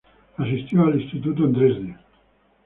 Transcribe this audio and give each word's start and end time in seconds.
Asistió 0.37 0.83
al 0.85 0.99
instituto 0.99 1.43
en 1.43 1.53
Dresde. 1.53 1.97